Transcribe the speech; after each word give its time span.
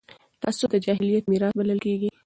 تعصب 0.41 0.69
د 0.73 0.77
جاهلیت 0.85 1.25
میراث 1.31 1.53
بلل 1.59 1.79
کېږي 1.85 2.09